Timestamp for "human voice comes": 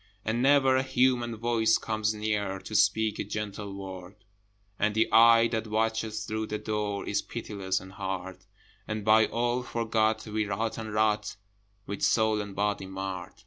0.81-2.11